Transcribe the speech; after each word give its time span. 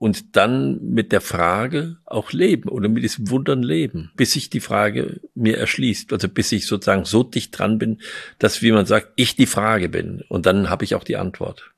und 0.00 0.34
dann 0.34 0.80
mit 0.82 1.12
der 1.12 1.20
Frage 1.20 1.98
auch 2.06 2.32
leben 2.32 2.70
oder 2.70 2.88
mit 2.88 3.04
diesem 3.04 3.28
Wundern 3.28 3.62
leben, 3.62 4.10
bis 4.16 4.32
sich 4.32 4.48
die 4.48 4.60
Frage 4.60 5.20
mir 5.34 5.58
erschließt, 5.58 6.12
also 6.14 6.26
bis 6.26 6.50
ich 6.52 6.66
sozusagen 6.66 7.04
so 7.04 7.22
dicht 7.22 7.56
dran 7.56 7.78
bin, 7.78 8.00
dass, 8.38 8.62
wie 8.62 8.72
man 8.72 8.86
sagt, 8.86 9.08
ich 9.16 9.36
die 9.36 9.46
Frage 9.46 9.90
bin 9.90 10.24
und 10.28 10.46
dann 10.46 10.70
habe 10.70 10.84
ich 10.84 10.94
auch 10.94 11.04
die 11.04 11.18
Antwort. 11.18 11.70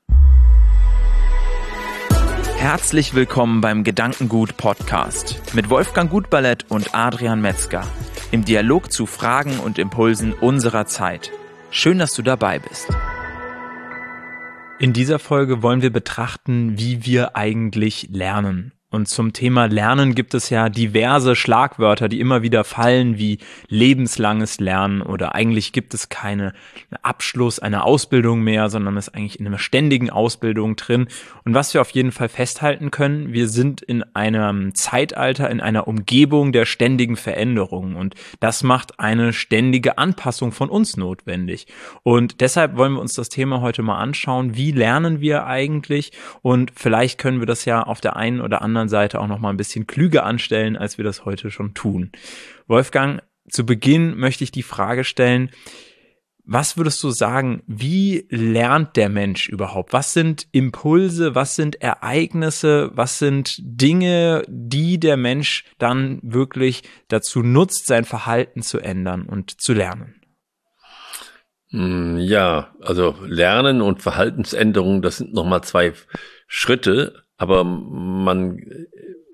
Herzlich 2.55 3.13
willkommen 3.13 3.59
beim 3.59 3.83
Gedankengut 3.83 4.55
Podcast 4.55 5.41
mit 5.53 5.69
Wolfgang 5.69 6.09
Gutballett 6.09 6.65
und 6.69 6.95
Adrian 6.95 7.41
Metzger 7.41 7.85
im 8.31 8.45
Dialog 8.45 8.89
zu 8.89 9.05
Fragen 9.05 9.59
und 9.59 9.77
Impulsen 9.77 10.31
unserer 10.31 10.85
Zeit. 10.85 11.29
Schön, 11.71 11.99
dass 11.99 12.13
du 12.13 12.21
dabei 12.21 12.59
bist. 12.59 12.87
In 14.83 14.91
dieser 14.91 15.17
Folge 15.17 15.63
wollen 15.63 15.81
wir 15.81 15.93
betrachten, 15.93 16.77
wie 16.77 17.05
wir 17.05 17.37
eigentlich 17.37 18.09
lernen. 18.11 18.73
Und 18.93 19.07
zum 19.07 19.33
Thema 19.33 19.65
Lernen 19.65 20.13
gibt 20.13 20.35
es 20.35 20.51
ja 20.51 20.69
diverse 20.69 21.35
Schlagwörter, 21.35 22.07
die 22.09 22.19
immer 22.19 22.43
wieder 22.43 22.63
fallen, 22.63 23.17
wie 23.17 23.39
lebenslanges 23.67 24.59
Lernen 24.59 25.01
oder 25.01 25.33
eigentlich 25.33 25.73
gibt 25.73 25.95
es 25.95 26.09
keine 26.09 26.53
Abschluss, 27.01 27.57
eine 27.57 27.85
Ausbildung 27.85 28.41
mehr, 28.41 28.69
sondern 28.69 28.95
ist 28.95 29.15
eigentlich 29.15 29.39
in 29.39 29.47
einer 29.47 29.57
ständigen 29.57 30.11
Ausbildung 30.11 30.75
drin. 30.75 31.07
Und 31.43 31.55
was 31.55 31.73
wir 31.73 31.81
auf 31.81 31.89
jeden 31.89 32.11
Fall 32.11 32.29
festhalten 32.29 32.91
können, 32.91 33.33
wir 33.33 33.47
sind 33.47 33.81
in 33.81 34.03
einem 34.13 34.75
Zeitalter, 34.75 35.49
in 35.49 35.59
einer 35.59 35.87
Umgebung 35.87 36.51
der 36.51 36.65
ständigen 36.65 37.15
Veränderungen 37.15 37.95
und 37.95 38.13
das 38.41 38.61
macht 38.61 38.99
eine 38.99 39.33
ständige 39.33 39.97
Anpassung 39.97 40.51
von 40.51 40.69
uns 40.69 40.97
notwendig. 40.97 41.65
Und 42.03 42.41
deshalb 42.41 42.77
wollen 42.77 42.93
wir 42.93 43.01
uns 43.01 43.15
das 43.15 43.29
Thema 43.29 43.61
heute 43.61 43.81
mal 43.81 43.97
anschauen, 43.97 44.55
wie 44.55 44.71
lernen 44.71 45.19
wir 45.19 45.47
eigentlich 45.47 46.11
und 46.43 46.71
vielleicht 46.75 47.17
können 47.17 47.39
wir 47.39 47.47
das 47.47 47.65
ja 47.65 47.81
auf 47.81 47.99
der 47.99 48.17
einen 48.17 48.39
oder 48.39 48.61
anderen 48.61 48.82
anderen 48.83 48.89
Seite 48.89 49.19
auch 49.19 49.27
noch 49.27 49.39
mal 49.39 49.49
ein 49.49 49.57
bisschen 49.57 49.87
klüger 49.87 50.25
anstellen, 50.25 50.75
als 50.75 50.97
wir 50.97 51.05
das 51.05 51.25
heute 51.25 51.51
schon 51.51 51.73
tun. 51.73 52.11
Wolfgang, 52.67 53.21
zu 53.49 53.65
Beginn 53.65 54.17
möchte 54.17 54.43
ich 54.43 54.51
die 54.51 54.63
Frage 54.63 55.03
stellen, 55.03 55.49
was 56.45 56.75
würdest 56.75 57.01
du 57.03 57.09
sagen, 57.09 57.63
wie 57.67 58.27
lernt 58.29 58.97
der 58.97 59.07
Mensch 59.07 59.47
überhaupt? 59.47 59.93
Was 59.93 60.11
sind 60.11 60.47
Impulse, 60.51 61.35
was 61.35 61.55
sind 61.55 61.81
Ereignisse, 61.81 62.91
was 62.93 63.17
sind 63.17 63.55
Dinge, 63.61 64.43
die 64.49 64.99
der 64.99 65.15
Mensch 65.15 65.63
dann 65.77 66.19
wirklich 66.21 66.83
dazu 67.07 67.43
nutzt, 67.43 67.87
sein 67.87 68.03
Verhalten 68.03 68.61
zu 68.61 68.79
ändern 68.79 69.23
und 69.23 69.61
zu 69.61 69.71
lernen? 69.71 70.15
Hm, 71.69 72.17
ja, 72.17 72.75
also 72.81 73.15
Lernen 73.25 73.81
und 73.81 74.01
Verhaltensänderung, 74.01 75.01
das 75.01 75.17
sind 75.17 75.33
nochmal 75.33 75.63
zwei 75.63 75.93
Schritte. 76.47 77.23
Aber 77.37 77.63
man 77.63 78.61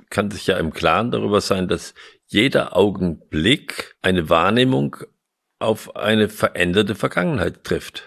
kann 0.10 0.32
sich 0.32 0.48
ja 0.48 0.58
im 0.58 0.74
Klaren 0.74 1.12
darüber 1.12 1.42
sein, 1.42 1.68
dass 1.68 1.94
jeder 2.26 2.76
Augenblick 2.76 3.96
eine 4.02 4.30
Wahrnehmung 4.30 4.96
auf 5.60 5.96
eine 5.96 6.30
veränderte 6.30 6.96
Vergangenheit 6.96 7.64
trifft. 7.64 8.04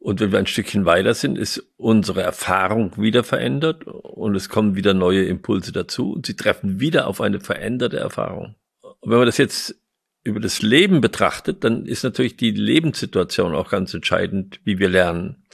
Und 0.00 0.20
wenn 0.20 0.30
wir 0.30 0.38
ein 0.38 0.46
Stückchen 0.46 0.84
weiter 0.84 1.14
sind, 1.14 1.36
ist 1.36 1.64
unsere 1.76 2.22
Erfahrung 2.22 2.96
wieder 2.96 3.24
verändert 3.24 3.84
und 3.84 4.36
es 4.36 4.48
kommen 4.48 4.76
wieder 4.76 4.94
neue 4.94 5.24
Impulse 5.24 5.72
dazu 5.72 6.12
und 6.12 6.26
sie 6.26 6.36
treffen 6.36 6.78
wieder 6.78 7.08
auf 7.08 7.20
eine 7.20 7.40
veränderte 7.40 7.98
Erfahrung. 7.98 8.54
Und 9.00 9.10
wenn 9.10 9.18
man 9.18 9.26
das 9.26 9.38
jetzt 9.38 9.74
über 10.22 10.40
das 10.40 10.62
Leben 10.62 11.00
betrachtet, 11.00 11.64
dann 11.64 11.84
ist 11.86 12.04
natürlich 12.04 12.36
die 12.36 12.52
Lebenssituation 12.52 13.54
auch 13.54 13.70
ganz 13.70 13.92
entscheidend, 13.92 14.60
wie 14.64 14.78
wir 14.78 14.88
lernen. 14.88 15.44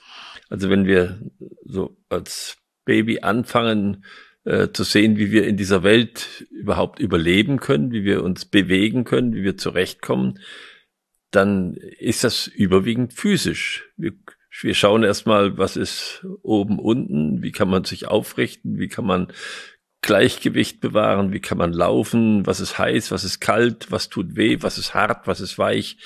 Also 0.51 0.69
wenn 0.69 0.87
wir 0.87 1.21
so 1.65 1.97
als 2.09 2.59
Baby 2.85 3.21
anfangen 3.21 4.05
äh, 4.45 4.69
zu 4.73 4.85
sehen, 4.85 5.17
wie 5.17 5.31
wir 5.31 5.47
in 5.47 5.57
dieser 5.57 5.83
Welt 5.83 6.47
überhaupt 6.51 6.99
überleben 6.99 7.61
können, 7.61 7.93
wie 7.93 8.05
wir 8.05 8.23
uns 8.23 8.45
bewegen 8.45 9.05
können, 9.05 9.35
wie 9.35 9.43
wir 9.43 9.57
zurechtkommen, 9.57 10.39
dann 11.31 11.75
ist 11.75 12.25
das 12.25 12.47
überwiegend 12.47 13.13
physisch. 13.13 13.89
Wir, 13.97 14.13
wir 14.61 14.75
schauen 14.75 15.03
erstmal, 15.03 15.59
was 15.59 15.77
ist 15.77 16.27
oben, 16.43 16.79
unten, 16.79 17.43
wie 17.43 17.53
kann 17.53 17.69
man 17.69 17.85
sich 17.85 18.07
aufrichten, 18.07 18.79
wie 18.79 18.89
kann 18.89 19.07
man 19.07 19.33
Gleichgewicht 20.05 20.83
bewahren, 20.83 21.33
wie 21.33 21.41
kann 21.41 21.57
man 21.57 21.73
laufen, 21.73 22.45
was 22.45 22.61
ist 22.61 22.79
heiß, 22.79 23.11
was 23.11 23.25
ist 23.25 23.41
kalt, 23.41 23.91
was 23.91 24.11
tut 24.11 24.37
weh, 24.37 24.59
was 24.61 24.77
ist 24.77 24.93
hart, 24.93 25.27
was 25.27 25.41
ist 25.41 25.59
weich. 25.59 25.97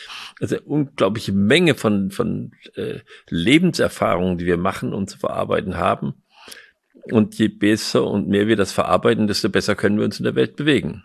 Also 0.41 0.56
unglaubliche 0.65 1.33
Menge 1.33 1.75
von, 1.75 2.12
von 2.12 2.53
äh, 2.77 3.00
Lebenserfahrungen, 3.28 4.38
die 4.38 4.47
wir 4.47 4.56
machen 4.56 4.94
und 4.94 5.11
zu 5.11 5.19
verarbeiten 5.19 5.77
haben. 5.78 6.15
Und 7.10 7.38
je 7.38 7.48
besser 7.48 8.04
und 8.04 8.28
mehr 8.28 8.46
wir 8.46 8.56
das 8.56 8.72
verarbeiten, 8.72 9.26
desto 9.26 9.48
besser 9.48 9.74
können 9.74 9.98
wir 9.98 10.04
uns 10.04 10.19
in 10.19 10.24
der 10.24 10.34
Welt 10.34 10.56
bewegen. 10.56 11.02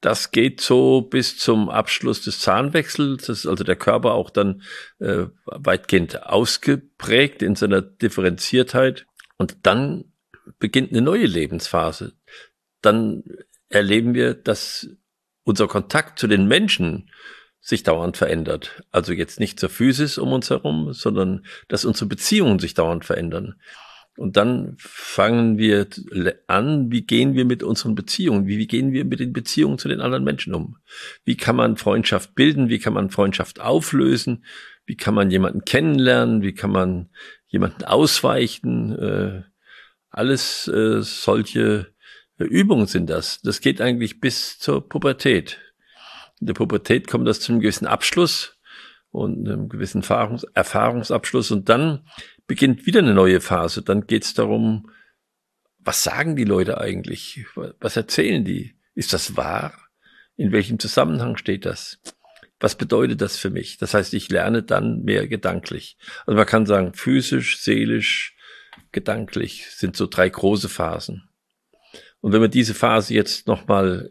Das 0.00 0.32
geht 0.32 0.60
so 0.60 1.00
bis 1.00 1.38
zum 1.38 1.70
Abschluss 1.70 2.22
des 2.22 2.40
Zahnwechsels, 2.40 3.26
das 3.26 3.38
ist 3.38 3.46
also 3.46 3.64
der 3.64 3.76
Körper 3.76 4.12
auch 4.12 4.28
dann 4.28 4.62
äh, 4.98 5.26
weitgehend 5.46 6.24
ausgeprägt 6.24 7.42
in 7.42 7.54
seiner 7.54 7.80
Differenziertheit. 7.80 9.06
Und 9.38 9.56
dann 9.62 10.12
beginnt 10.58 10.90
eine 10.90 11.00
neue 11.00 11.26
Lebensphase. 11.26 12.12
Dann 12.82 13.24
erleben 13.70 14.12
wir, 14.12 14.34
dass 14.34 14.88
unser 15.44 15.68
Kontakt 15.68 16.18
zu 16.18 16.26
den 16.26 16.46
Menschen 16.46 17.10
sich 17.60 17.82
dauernd 17.82 18.18
verändert. 18.18 18.82
Also 18.90 19.14
jetzt 19.14 19.40
nicht 19.40 19.58
zur 19.58 19.70
Physis 19.70 20.18
um 20.18 20.32
uns 20.32 20.50
herum, 20.50 20.92
sondern 20.92 21.46
dass 21.68 21.86
unsere 21.86 22.06
Beziehungen 22.06 22.58
sich 22.58 22.74
dauernd 22.74 23.06
verändern. 23.06 23.54
Und 24.16 24.36
dann 24.36 24.76
fangen 24.78 25.58
wir 25.58 25.88
an, 26.46 26.92
wie 26.92 27.02
gehen 27.02 27.34
wir 27.34 27.44
mit 27.44 27.64
unseren 27.64 27.96
Beziehungen, 27.96 28.46
wie, 28.46 28.58
wie 28.58 28.68
gehen 28.68 28.92
wir 28.92 29.04
mit 29.04 29.18
den 29.18 29.32
Beziehungen 29.32 29.78
zu 29.78 29.88
den 29.88 30.00
anderen 30.00 30.22
Menschen 30.22 30.54
um? 30.54 30.76
Wie 31.24 31.36
kann 31.36 31.56
man 31.56 31.76
Freundschaft 31.76 32.34
bilden? 32.34 32.68
Wie 32.68 32.78
kann 32.78 32.92
man 32.92 33.10
Freundschaft 33.10 33.60
auflösen? 33.60 34.44
Wie 34.86 34.96
kann 34.96 35.14
man 35.14 35.30
jemanden 35.30 35.64
kennenlernen? 35.64 36.42
Wie 36.42 36.54
kann 36.54 36.70
man 36.70 37.08
jemanden 37.48 37.84
ausweichen? 37.84 38.96
Äh, 38.96 39.42
alles 40.10 40.68
äh, 40.68 41.02
solche 41.02 41.92
Übungen 42.38 42.86
sind 42.86 43.10
das. 43.10 43.40
Das 43.42 43.60
geht 43.60 43.80
eigentlich 43.80 44.20
bis 44.20 44.58
zur 44.58 44.88
Pubertät. 44.88 45.58
In 46.40 46.46
der 46.46 46.54
Pubertät 46.54 47.08
kommt 47.08 47.26
das 47.26 47.40
zu 47.40 47.52
einem 47.52 47.60
gewissen 47.60 47.86
Abschluss 47.86 48.56
und 49.10 49.48
einem 49.48 49.68
gewissen 49.68 50.02
Erfahrungs 50.02 50.44
Erfahrungsabschluss 50.54 51.50
und 51.52 51.68
dann 51.68 52.06
beginnt 52.46 52.86
wieder 52.86 53.00
eine 53.00 53.14
neue 53.14 53.40
Phase. 53.40 53.82
Dann 53.82 54.06
geht 54.06 54.24
es 54.24 54.34
darum, 54.34 54.90
was 55.78 56.02
sagen 56.02 56.36
die 56.36 56.44
Leute 56.44 56.78
eigentlich? 56.78 57.46
Was 57.80 57.96
erzählen 57.96 58.44
die? 58.44 58.74
Ist 58.94 59.12
das 59.12 59.36
wahr? 59.36 59.74
In 60.36 60.52
welchem 60.52 60.78
Zusammenhang 60.78 61.36
steht 61.36 61.64
das? 61.64 62.00
Was 62.60 62.76
bedeutet 62.76 63.20
das 63.20 63.36
für 63.36 63.50
mich? 63.50 63.78
Das 63.78 63.94
heißt, 63.94 64.14
ich 64.14 64.30
lerne 64.30 64.62
dann 64.62 65.02
mehr 65.02 65.28
gedanklich. 65.28 65.98
Also 66.26 66.36
man 66.36 66.46
kann 66.46 66.66
sagen, 66.66 66.94
physisch, 66.94 67.58
seelisch, 67.58 68.36
gedanklich 68.92 69.66
sind 69.70 69.96
so 69.96 70.06
drei 70.06 70.28
große 70.28 70.68
Phasen. 70.68 71.28
Und 72.20 72.32
wenn 72.32 72.40
man 72.40 72.50
diese 72.50 72.74
Phase 72.74 73.12
jetzt 73.12 73.46
nochmal 73.46 74.10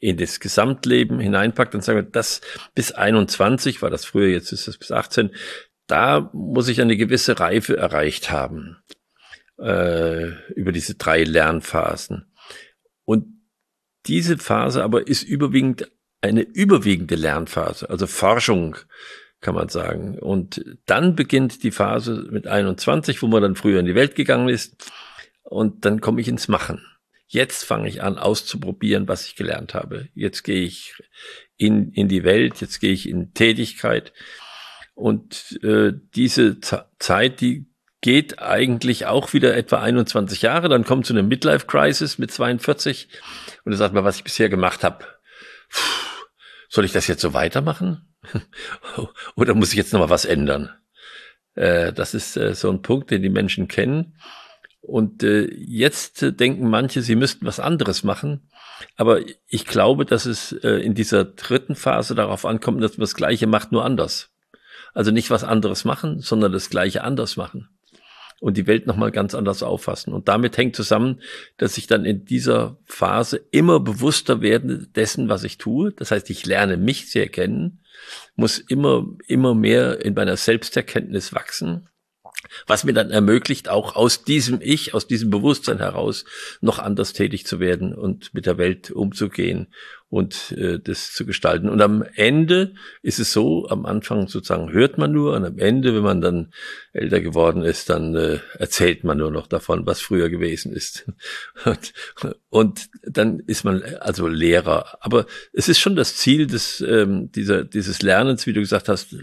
in 0.00 0.16
das 0.16 0.40
Gesamtleben 0.40 1.20
hineinpackt, 1.20 1.74
dann 1.74 1.80
sagen 1.80 1.98
wir, 1.98 2.02
das 2.02 2.40
bis 2.74 2.92
21 2.92 3.80
war 3.80 3.90
das 3.90 4.04
früher, 4.04 4.28
jetzt 4.28 4.52
ist 4.52 4.68
es 4.68 4.76
bis 4.76 4.90
18, 4.90 5.30
da 5.88 6.30
muss 6.32 6.68
ich 6.68 6.80
eine 6.80 6.96
gewisse 6.96 7.40
Reife 7.40 7.76
erreicht 7.76 8.30
haben 8.30 8.76
äh, 9.58 10.28
über 10.52 10.70
diese 10.70 10.94
drei 10.94 11.24
Lernphasen. 11.24 12.32
Und 13.04 13.26
diese 14.06 14.38
Phase 14.38 14.84
aber 14.84 15.08
ist 15.08 15.24
überwiegend 15.24 15.90
eine 16.20 16.42
überwiegende 16.42 17.14
Lernphase, 17.14 17.88
also 17.90 18.06
Forschung 18.06 18.76
kann 19.40 19.54
man 19.54 19.68
sagen. 19.68 20.18
Und 20.18 20.64
dann 20.86 21.14
beginnt 21.14 21.62
die 21.62 21.70
Phase 21.70 22.26
mit 22.30 22.46
21, 22.46 23.22
wo 23.22 23.28
man 23.28 23.42
dann 23.42 23.54
früher 23.54 23.80
in 23.80 23.86
die 23.86 23.94
Welt 23.94 24.16
gegangen 24.16 24.48
ist. 24.48 24.90
Und 25.42 25.84
dann 25.84 26.00
komme 26.00 26.20
ich 26.20 26.28
ins 26.28 26.48
Machen. 26.48 26.84
Jetzt 27.28 27.64
fange 27.64 27.88
ich 27.88 28.02
an 28.02 28.18
auszuprobieren, 28.18 29.06
was 29.06 29.26
ich 29.26 29.36
gelernt 29.36 29.74
habe. 29.74 30.08
Jetzt 30.14 30.42
gehe 30.42 30.62
ich 30.62 30.94
in, 31.56 31.92
in 31.92 32.08
die 32.08 32.24
Welt, 32.24 32.60
jetzt 32.60 32.80
gehe 32.80 32.92
ich 32.92 33.08
in 33.08 33.32
Tätigkeit. 33.34 34.12
Und 34.98 35.60
äh, 35.62 35.92
diese 36.16 36.58
Z 36.58 36.86
Zeit, 36.98 37.40
die 37.40 37.70
geht 38.00 38.40
eigentlich 38.40 39.06
auch 39.06 39.32
wieder 39.32 39.56
etwa 39.56 39.78
21 39.80 40.42
Jahre. 40.42 40.68
Dann 40.68 40.84
kommt 40.84 41.06
so 41.06 41.14
eine 41.14 41.22
Midlife-Crisis 41.22 42.18
mit 42.18 42.32
42 42.32 43.06
und 43.64 43.70
dann 43.70 43.78
sagt 43.78 43.94
man, 43.94 44.02
was 44.02 44.16
ich 44.16 44.24
bisher 44.24 44.48
gemacht 44.48 44.82
habe. 44.82 45.04
Soll 46.68 46.84
ich 46.84 46.90
das 46.90 47.06
jetzt 47.06 47.20
so 47.20 47.32
weitermachen? 47.32 48.12
Oder 49.36 49.54
muss 49.54 49.70
ich 49.70 49.76
jetzt 49.76 49.92
noch 49.92 50.00
mal 50.00 50.10
was 50.10 50.24
ändern? 50.24 50.70
Äh, 51.54 51.92
das 51.92 52.12
ist 52.12 52.36
äh, 52.36 52.56
so 52.56 52.68
ein 52.68 52.82
Punkt, 52.82 53.12
den 53.12 53.22
die 53.22 53.28
Menschen 53.28 53.68
kennen. 53.68 54.18
Und 54.80 55.22
äh, 55.22 55.48
jetzt 55.54 56.24
äh, 56.24 56.32
denken 56.32 56.68
manche, 56.68 57.02
sie 57.02 57.14
müssten 57.14 57.46
was 57.46 57.60
anderes 57.60 58.02
machen. 58.02 58.50
Aber 58.96 59.20
ich 59.46 59.64
glaube, 59.64 60.04
dass 60.04 60.26
es 60.26 60.50
äh, 60.50 60.70
in 60.70 60.94
dieser 60.94 61.24
dritten 61.24 61.76
Phase 61.76 62.16
darauf 62.16 62.44
ankommt, 62.44 62.82
dass 62.82 62.98
man 62.98 63.02
das 63.02 63.14
Gleiche 63.14 63.46
macht, 63.46 63.70
nur 63.70 63.84
anders. 63.84 64.32
Also 64.94 65.10
nicht 65.10 65.30
was 65.30 65.44
anderes 65.44 65.84
machen, 65.84 66.20
sondern 66.20 66.52
das 66.52 66.70
Gleiche 66.70 67.04
anders 67.04 67.36
machen. 67.36 67.68
und 68.40 68.56
die 68.56 68.68
Welt 68.68 68.86
nochmal 68.86 69.10
ganz 69.10 69.34
anders 69.34 69.64
auffassen. 69.64 70.12
Und 70.12 70.28
damit 70.28 70.56
hängt 70.56 70.76
zusammen, 70.76 71.20
dass 71.56 71.76
ich 71.76 71.88
dann 71.88 72.04
in 72.04 72.24
dieser 72.24 72.78
Phase 72.84 73.40
immer 73.50 73.80
bewusster 73.80 74.40
werde 74.40 74.86
dessen, 74.86 75.28
was 75.28 75.42
ich 75.42 75.58
tue. 75.58 75.92
Das 75.92 76.12
heißt, 76.12 76.30
ich 76.30 76.46
lerne 76.46 76.76
mich 76.76 77.10
sehr 77.10 77.28
kennen, 77.28 77.82
muss 78.36 78.60
immer, 78.60 79.06
immer 79.26 79.56
mehr 79.56 80.04
in 80.04 80.14
meiner 80.14 80.36
Selbsterkenntnis 80.36 81.34
wachsen 81.34 81.88
was 82.66 82.84
mir 82.84 82.92
dann 82.92 83.10
ermöglicht, 83.10 83.68
auch 83.68 83.96
aus 83.96 84.24
diesem 84.24 84.60
Ich, 84.60 84.94
aus 84.94 85.06
diesem 85.06 85.30
Bewusstsein 85.30 85.78
heraus 85.78 86.24
noch 86.60 86.78
anders 86.78 87.12
tätig 87.12 87.46
zu 87.46 87.60
werden 87.60 87.94
und 87.94 88.32
mit 88.34 88.46
der 88.46 88.58
Welt 88.58 88.90
umzugehen 88.90 89.72
und 90.10 90.52
äh, 90.52 90.78
das 90.80 91.12
zu 91.12 91.26
gestalten. 91.26 91.68
Und 91.68 91.82
am 91.82 92.02
Ende 92.14 92.74
ist 93.02 93.18
es 93.18 93.32
so, 93.32 93.68
am 93.68 93.84
Anfang 93.84 94.26
sozusagen 94.26 94.72
hört 94.72 94.96
man 94.96 95.12
nur 95.12 95.34
und 95.34 95.44
am 95.44 95.58
Ende, 95.58 95.94
wenn 95.94 96.02
man 96.02 96.22
dann 96.22 96.52
älter 96.92 97.20
geworden 97.20 97.62
ist, 97.62 97.90
dann 97.90 98.14
äh, 98.14 98.38
erzählt 98.58 99.04
man 99.04 99.18
nur 99.18 99.30
noch 99.30 99.46
davon, 99.46 99.86
was 99.86 100.00
früher 100.00 100.30
gewesen 100.30 100.72
ist. 100.72 101.10
Und, 101.64 101.92
und 102.50 102.88
dann 103.02 103.40
ist 103.40 103.64
man 103.64 103.82
also 103.82 104.26
Lehrer. 104.26 104.98
Aber 105.00 105.26
es 105.52 105.68
ist 105.68 105.78
schon 105.78 105.96
das 105.96 106.16
Ziel 106.16 106.46
des, 106.46 106.80
ähm, 106.80 107.30
dieser, 107.32 107.64
dieses 107.64 108.00
Lernens, 108.00 108.46
wie 108.46 108.52
du 108.52 108.60
gesagt 108.60 108.88
hast, 108.88 109.14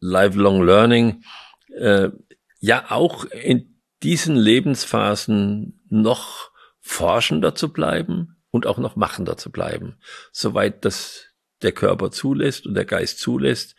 lifelong 0.00 0.62
learning, 0.62 1.22
äh, 1.74 2.10
ja 2.60 2.86
auch 2.90 3.24
in 3.24 3.80
diesen 4.02 4.36
Lebensphasen 4.36 5.80
noch 5.88 6.50
forschender 6.80 7.54
zu 7.54 7.72
bleiben 7.72 8.37
und 8.58 8.66
auch 8.66 8.78
noch 8.78 8.96
machender 8.96 9.36
zu 9.36 9.52
bleiben, 9.52 9.98
soweit 10.32 10.84
das 10.84 11.26
der 11.62 11.70
Körper 11.70 12.10
zulässt 12.10 12.66
und 12.66 12.74
der 12.74 12.84
Geist 12.84 13.20
zulässt, 13.20 13.76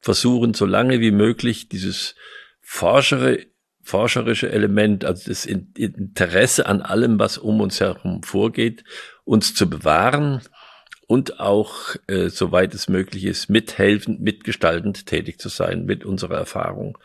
versuchen 0.00 0.54
so 0.54 0.64
lange 0.64 1.00
wie 1.00 1.10
möglich 1.10 1.68
dieses 1.68 2.14
forschere, 2.62 3.46
forscherische 3.82 4.50
Element, 4.50 5.04
also 5.04 5.28
das 5.28 5.44
Interesse 5.44 6.64
an 6.64 6.80
allem, 6.80 7.18
was 7.18 7.36
um 7.36 7.60
uns 7.60 7.80
herum 7.80 8.22
vorgeht, 8.22 8.84
uns 9.24 9.54
zu 9.54 9.68
bewahren 9.68 10.40
und 11.06 11.38
auch, 11.38 11.96
äh, 12.06 12.30
soweit 12.30 12.72
es 12.72 12.88
möglich 12.88 13.24
ist, 13.24 13.50
mithelfend, 13.50 14.20
mitgestaltend 14.20 15.04
tätig 15.04 15.38
zu 15.38 15.50
sein 15.50 15.84
mit 15.84 16.04
unserer 16.04 16.38
Erfahrung. 16.38 16.96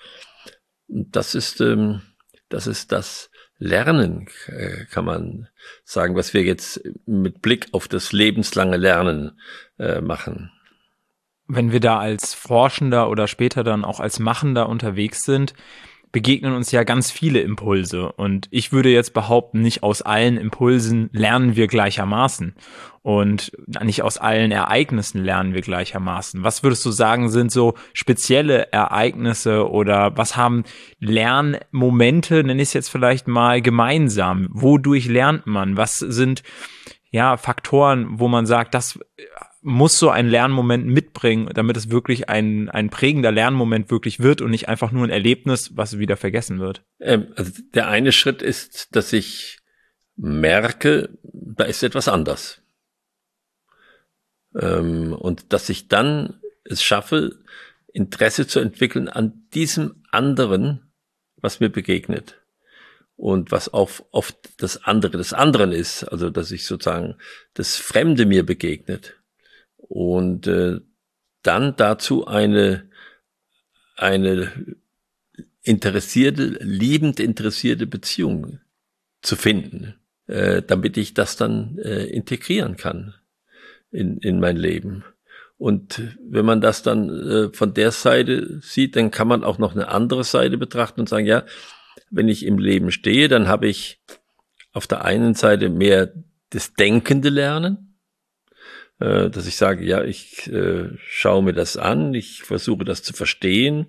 Und 0.88 1.16
das 1.18 1.36
ist, 1.36 1.60
ähm, 1.60 2.02
das 2.48 2.68
ist 2.68 2.94
das 2.94 3.30
Lernen, 3.58 4.28
äh, 4.48 4.86
kann 4.92 5.06
man 5.06 5.48
sagen, 5.84 6.16
was 6.16 6.34
wir 6.34 6.44
jetzt 6.44 6.82
mit 7.06 7.42
Blick 7.42 7.68
auf 7.72 7.88
das 7.88 8.12
lebenslange 8.12 8.78
Lernen 8.78 9.40
äh, 9.80 10.02
machen. 10.02 10.52
Wenn 11.48 11.72
wir 11.72 11.80
da 11.80 12.00
als 12.00 12.34
Forschender 12.34 13.10
oder 13.10 13.28
später 13.28 13.64
dann 13.64 13.86
auch 13.86 14.00
als 14.00 14.20
Machender 14.20 14.70
unterwegs 14.70 15.24
sind, 15.24 15.54
begegnen 16.13 16.54
uns 16.54 16.71
ja 16.71 16.83
ganz 16.83 17.12
viele 17.12 17.42
Impulse. 17.42 18.12
Und 18.13 18.48
ich 18.51 18.71
würde 18.71 18.89
jetzt 18.89 19.13
behaupten, 19.13 19.62
nicht 19.62 19.83
aus 19.83 20.01
allen 20.04 20.38
Impulsen 20.38 21.10
lernen 21.12 21.57
wir 21.57 21.68
gleichermaßen. 21.68 22.56
Und 23.01 23.51
nicht 23.83 24.04
aus 24.04 24.19
allen 24.19 24.51
Ereignissen 24.51 25.21
lernen 25.25 25.54
wir 25.54 25.62
gleichermaßen. 25.62 26.44
Was 26.44 26.63
würdest 26.63 26.86
du 26.86 26.92
sagen, 26.92 27.30
sind 27.30 27.51
so 27.51 27.74
spezielle 27.94 28.71
Ereignisse 28.71 29.69
oder 29.69 30.15
was 30.15 30.38
haben 30.38 30.63
Lernmomente, 31.00 32.44
nenne 32.44 32.62
ich 32.62 32.69
es 32.69 32.74
jetzt 32.74 32.89
vielleicht 32.89 33.27
mal, 33.27 33.62
gemeinsam? 33.62 34.48
Wodurch 34.51 35.07
lernt 35.07 35.48
man? 35.48 35.75
Was 35.75 35.98
sind 35.98 36.44
ja 37.09 37.38
Faktoren, 37.38 38.19
wo 38.19 38.27
man 38.27 38.45
sagt, 38.45 38.74
das 38.75 39.00
muss 39.63 39.98
so 39.98 40.10
ein 40.10 40.27
Lernmoment 40.27 40.86
mitbringen, 40.86 41.50
damit 41.54 41.77
es 41.77 41.89
wirklich 41.89 42.30
ein, 42.30 42.69
ein 42.69 42.89
prägender 42.89 43.31
Lernmoment 43.31 43.89
wirklich 43.89 44.19
wird 44.19 44.42
und 44.42 44.51
nicht 44.51 44.68
einfach 44.68 44.92
nur 44.92 45.06
ein 45.06 45.10
Erlebnis, 45.10 45.75
was 45.75 45.98
wieder 45.98 46.18
vergessen 46.18 46.60
wird? 46.60 46.83
Ähm, 47.00 47.33
also 47.36 47.51
der 47.74 47.88
eine 47.88 48.12
Schritt 48.12 48.42
ist, 48.42 48.95
dass 48.95 49.13
ich 49.13 49.60
merke, 50.15 51.18
da 51.24 51.63
ist 51.63 51.81
etwas 51.81 52.07
anders. 52.07 52.62
Ähm, 54.60 55.13
und 55.13 55.54
dass 55.54 55.69
ich 55.69 55.88
dann 55.88 56.42
es 56.66 56.83
schaffe, 56.83 57.39
Interesse 57.94 58.48
zu 58.48 58.59
entwickeln 58.59 59.07
an 59.07 59.48
diesem 59.54 60.04
anderen, 60.12 60.92
was 61.38 61.59
mir 61.59 61.69
begegnet. 61.69 62.39
Und 63.16 63.51
was 63.51 63.71
auch 63.71 63.92
oft 64.12 64.36
das 64.57 64.83
andere 64.83 65.18
des 65.18 65.33
anderen 65.33 65.71
ist, 65.71 66.04
also 66.04 66.30
dass 66.30 66.51
ich 66.51 66.66
sozusagen 66.66 67.16
das 67.54 67.77
Fremde 67.77 68.25
mir 68.25 68.44
begegnet 68.44 69.23
und 69.88 70.47
äh, 70.47 70.80
dann 71.44 71.75
dazu 71.75 72.25
eine, 72.25 72.89
eine 73.95 74.51
interessierte, 75.62 76.57
liebend 76.62 77.19
interessierte 77.19 77.88
Beziehung 77.88 78.59
zu 79.21 79.35
finden, 79.35 79.95
äh, 80.27 80.62
damit 80.62 80.97
ich 80.97 81.13
das 81.13 81.35
dann 81.35 81.77
äh, 81.80 82.06
integrieren 82.06 82.77
kann 82.77 83.13
in, 83.91 84.18
in 84.18 84.39
mein 84.39 84.57
Leben. 84.57 85.03
Und 85.57 86.01
wenn 86.19 86.45
man 86.45 86.59
das 86.59 86.83
dann 86.83 87.09
äh, 87.09 87.53
von 87.53 87.74
der 87.74 87.91
Seite 87.91 88.59
sieht, 88.62 88.95
dann 88.95 89.12
kann 89.12 89.27
man 89.27 89.44
auch 89.44 89.59
noch 89.59 89.74
eine 89.74 89.88
andere 89.88 90.24
Seite 90.24 90.57
betrachten 90.57 91.00
und 91.00 91.09
sagen, 91.09 91.25
ja, 91.25 91.45
wenn 92.09 92.27
ich 92.27 92.45
im 92.45 92.57
Leben 92.57 92.91
stehe, 92.91 93.27
dann 93.27 93.47
habe 93.47 93.68
ich 93.68 94.01
auf 94.74 94.88
der 94.88 95.06
einen 95.06 95.35
Seite 95.35 95.69
mehr 95.69 96.12
das 96.50 96.74
denkende 96.74 97.30
Lernen, 97.30 97.82
äh, 99.00 99.30
dass 99.30 99.48
ich 99.48 99.56
sage, 99.56 99.86
ja, 99.86 100.04
ich 100.04 100.51
äh, 100.51 100.90
schaue 101.06 101.44
mir 101.44 101.54
das 101.54 101.78
an, 101.78 102.13
ich 102.13 102.44
versuche 102.44 102.86
das 102.86 103.04
zu 103.04 103.13
verstehen, 103.13 103.88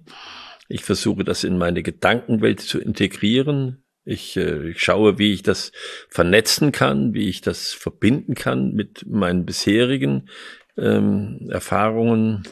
ich 0.68 0.82
versuche 0.82 1.24
das 1.24 1.44
in 1.44 1.58
meine 1.58 1.82
Gedankenwelt 1.82 2.60
zu 2.60 2.80
integrieren, 2.80 3.84
ich, 4.04 4.36
äh, 4.36 4.70
ich 4.70 4.82
schaue, 4.82 5.18
wie 5.18 5.32
ich 5.32 5.42
das 5.42 5.72
vernetzen 6.08 6.72
kann, 6.72 7.14
wie 7.14 7.28
ich 7.28 7.40
das 7.40 7.72
verbinden 7.72 8.34
kann 8.34 8.72
mit 8.72 9.06
meinen 9.06 9.46
bisherigen 9.46 10.28
ähm, 10.76 11.48
Erfahrungen. 11.50 12.44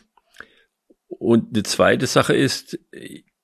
Und 1.08 1.54
eine 1.54 1.62
zweite 1.62 2.06
Sache 2.06 2.34
ist, 2.34 2.78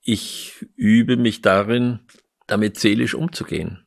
ich 0.03 0.67
übe 0.75 1.17
mich 1.17 1.43
darin, 1.43 2.01
damit 2.47 2.79
seelisch 2.79 3.15
umzugehen. 3.15 3.85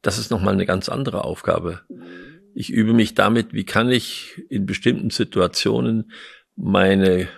Das 0.00 0.18
ist 0.18 0.30
nochmal 0.30 0.54
eine 0.54 0.66
ganz 0.66 0.88
andere 0.88 1.24
Aufgabe. 1.24 1.82
Ich 2.54 2.70
übe 2.70 2.92
mich 2.92 3.14
damit, 3.14 3.52
wie 3.52 3.64
kann 3.64 3.90
ich 3.90 4.42
in 4.48 4.64
bestimmten 4.64 5.10
Situationen 5.10 6.12
meine, 6.54 7.28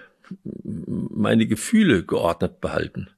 meine 0.63 1.47
Gefühle 1.47 2.05
geordnet 2.05 2.61
behalten. 2.61 3.09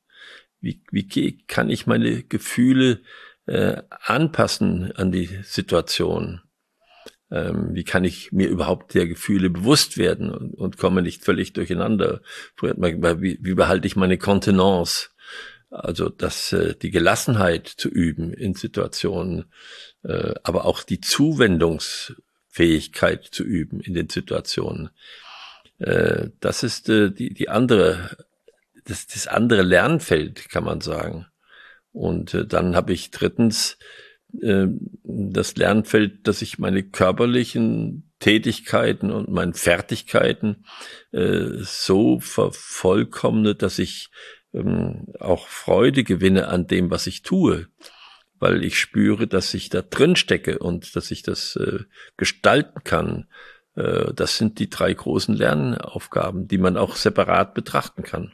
Wie, 0.60 0.82
wie 0.92 1.38
kann 1.46 1.70
ich 1.70 1.86
meine 1.86 2.22
Gefühle 2.22 3.00
äh, 3.46 3.82
anpassen 3.88 4.92
an 4.92 5.10
die 5.10 5.28
Situation? 5.42 6.40
Ähm, 7.30 7.70
wie 7.72 7.84
kann 7.84 8.04
ich 8.04 8.32
mir 8.32 8.48
überhaupt 8.48 8.94
der 8.94 9.06
Gefühle 9.06 9.50
bewusst 9.50 9.98
werden 9.98 10.30
und, 10.30 10.54
und 10.54 10.78
komme 10.78 11.02
nicht 11.02 11.24
völlig 11.24 11.52
durcheinander? 11.52 12.22
Wie, 12.60 13.38
wie 13.40 13.54
behalte 13.54 13.86
ich 13.86 13.96
meine 13.96 14.18
Kontenance? 14.18 15.10
Also 15.70 16.08
dass 16.08 16.52
äh, 16.52 16.74
die 16.74 16.90
Gelassenheit 16.90 17.68
zu 17.68 17.90
üben 17.90 18.32
in 18.32 18.54
Situationen, 18.54 19.52
äh, 20.02 20.34
aber 20.42 20.64
auch 20.64 20.82
die 20.82 21.00
Zuwendungsfähigkeit 21.00 23.24
zu 23.24 23.44
üben 23.44 23.80
in 23.80 23.94
den 23.94 24.08
Situationen. 24.08 24.90
Äh, 25.78 26.30
das 26.40 26.62
ist 26.62 26.88
äh, 26.88 27.10
die, 27.10 27.34
die 27.34 27.50
andere, 27.50 28.16
das, 28.84 29.06
das 29.06 29.26
andere 29.26 29.60
Lernfeld, 29.62 30.48
kann 30.48 30.64
man 30.64 30.80
sagen. 30.80 31.26
Und 31.92 32.32
äh, 32.34 32.46
dann 32.46 32.74
habe 32.74 32.94
ich 32.94 33.10
drittens 33.10 33.76
äh, 34.40 34.68
das 35.04 35.56
Lernfeld, 35.56 36.26
dass 36.26 36.40
ich 36.42 36.58
meine 36.58 36.82
körperlichen 36.82 38.10
Tätigkeiten 38.20 39.10
und 39.10 39.28
meine 39.28 39.54
Fertigkeiten 39.54 40.64
äh, 41.12 41.46
so 41.60 42.20
vervollkommne, 42.20 43.54
dass 43.54 43.78
ich 43.78 44.10
ähm, 44.52 45.06
auch 45.20 45.48
Freude 45.48 46.04
gewinne 46.04 46.48
an 46.48 46.66
dem, 46.66 46.90
was 46.90 47.06
ich 47.06 47.22
tue, 47.22 47.68
weil 48.38 48.64
ich 48.64 48.78
spüre, 48.78 49.26
dass 49.26 49.54
ich 49.54 49.68
da 49.68 49.82
drin 49.82 50.16
stecke 50.16 50.58
und 50.58 50.96
dass 50.96 51.10
ich 51.10 51.22
das 51.22 51.56
äh, 51.56 51.80
gestalten 52.16 52.84
kann. 52.84 53.28
Äh, 53.74 54.12
das 54.14 54.36
sind 54.36 54.58
die 54.58 54.70
drei 54.70 54.92
großen 54.92 55.34
Lernaufgaben, 55.34 56.48
die 56.48 56.58
man 56.58 56.76
auch 56.76 56.96
separat 56.96 57.54
betrachten 57.54 58.02
kann. 58.02 58.32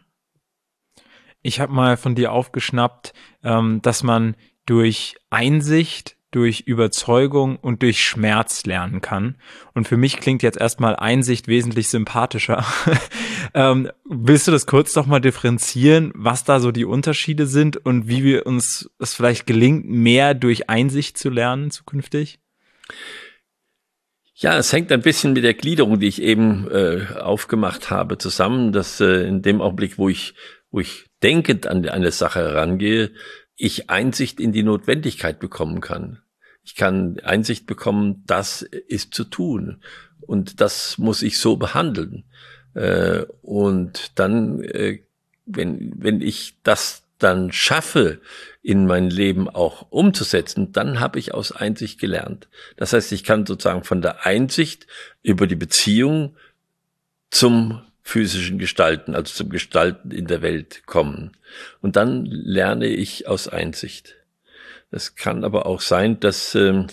Ich 1.43 1.61
habe 1.61 1.73
mal 1.73 1.97
von 1.97 2.15
dir 2.15 2.33
aufgeschnappt, 2.33 3.13
ähm, 3.43 3.83
dass 3.83 4.03
man 4.03 4.37
durch 4.67 5.17
Einsicht 5.29 6.14
durch 6.35 6.63
Überzeugung 6.63 7.57
und 7.57 7.83
durch 7.83 8.03
Schmerz 8.03 8.67
lernen 8.67 9.01
kann. 9.01 9.37
Und 9.73 9.87
für 9.87 9.97
mich 9.97 10.17
klingt 10.17 10.43
jetzt 10.43 10.61
erstmal 10.61 10.97
Einsicht 10.97 11.47
wesentlich 11.47 11.89
sympathischer. 11.89 12.65
ähm, 13.55 13.91
willst 14.05 14.49
du 14.49 14.53
das 14.53 14.67
kurz 14.67 14.97
noch 14.97 15.07
mal 15.07 15.21
differenzieren, 15.21 16.11
was 16.17 16.43
da 16.43 16.59
so 16.59 16.73
die 16.73 16.85
Unterschiede 16.85 17.47
sind 17.47 17.77
und 17.77 18.09
wie 18.09 18.25
wir 18.25 18.47
uns 18.47 18.91
es 18.99 19.15
vielleicht 19.15 19.47
gelingt, 19.47 19.89
mehr 19.89 20.35
durch 20.35 20.69
Einsicht 20.69 21.19
zu 21.19 21.31
lernen 21.31 21.71
zukünftig? 21.71 22.41
Ja, 24.35 24.59
es 24.59 24.73
hängt 24.73 24.91
ein 24.91 25.03
bisschen 25.03 25.35
mit 25.35 25.45
der 25.45 25.55
Gliederung, 25.55 26.01
die 26.01 26.09
ich 26.09 26.21
eben 26.21 26.69
äh, 26.69 27.07
aufgemacht 27.21 27.91
habe, 27.91 28.19
zusammen, 28.19 28.73
dass 28.73 29.01
äh, 29.01 29.29
in 29.29 29.43
dem 29.43 29.61
Augenblick, 29.61 29.99
wo 29.99 30.09
ich, 30.09 30.35
wo 30.73 30.81
ich 30.81 31.07
denkend 31.23 31.69
an 31.69 31.89
eine 31.89 32.11
Sache 32.11 32.41
herangehe, 32.41 33.13
ich 33.57 33.89
Einsicht 33.91 34.41
in 34.41 34.51
die 34.51 34.65
Notwendigkeit 34.65 35.39
bekommen 35.39 35.81
kann. 35.81 36.24
Ich 36.65 36.75
kann 36.75 37.21
Einsicht 37.21 37.67
bekommen, 37.67 38.23
das 38.27 38.63
ist 38.63 39.15
zu 39.15 39.25
tun 39.25 39.83
und 40.21 40.61
das 40.61 40.99
muss 40.99 41.23
ich 41.23 41.39
so 41.39 41.57
behandeln. 41.57 42.25
Äh, 42.75 43.25
und 43.43 44.13
dann, 44.19 44.63
äh, 44.63 45.01
wenn, 45.47 45.93
wenn 45.97 46.21
ich 46.21 46.57
das 46.63 47.03
dann 47.19 47.53
schaffe, 47.53 48.21
in 48.63 48.87
mein 48.87 49.11
Leben 49.11 49.49
auch 49.49 49.87
umzusetzen, 49.91 50.73
dann 50.73 51.01
habe 51.01 51.19
ich 51.19 51.35
aus 51.35 51.53
Einsicht 51.53 52.01
gelernt. 52.01 52.49
Das 52.77 52.93
heißt, 52.93 53.13
ich 53.13 53.25
kann 53.25 53.47
sozusagen 53.47 53.85
von 53.85 54.03
der 54.03 54.27
Einsicht 54.27 54.87
über 55.23 55.47
die 55.47 55.55
Beziehung 55.55 56.37
zum 57.31 57.83
physischen 58.03 58.59
Gestalten, 58.59 59.15
also 59.15 59.33
zum 59.33 59.49
Gestalten 59.49 60.11
in 60.11 60.27
der 60.27 60.43
Welt 60.43 60.87
kommen. 60.87 61.33
Und 61.81 61.97
dann 61.97 62.25
lerne 62.27 62.87
ich 62.87 63.29
aus 63.29 63.49
Einsicht. 63.49 64.17
Es 64.95 65.17
kann 65.17 65.43
aber 65.43 65.67
auch 65.67 65.81
sein, 65.81 66.21
dass 66.21 66.55
äh, 66.55 66.87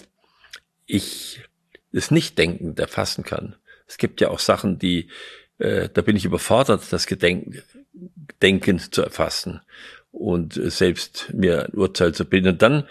ich 0.88 1.42
es 1.92 2.10
nicht 2.10 2.38
denkend 2.38 2.80
erfassen 2.80 3.24
kann. 3.24 3.56
Es 3.88 3.98
gibt 3.98 4.22
ja 4.22 4.30
auch 4.30 4.40
Sachen, 4.40 4.80
die, 4.80 5.10
äh, 5.60 5.88
da 5.94 6.02
bin 6.02 6.16
ich 6.16 6.26
überfordert, 6.26 6.82
das 6.92 7.06
Gedenken, 7.06 7.62
denkend 8.42 8.96
zu 8.96 9.04
erfassen 9.04 9.62
und 10.12 10.58
äh, 10.58 10.72
selbst 10.72 11.32
mir 11.32 11.66
ein 11.66 11.74
Urteil 11.74 12.14
zu 12.14 12.26
bilden. 12.26 12.54
Und 12.54 12.62
dann 12.64 12.88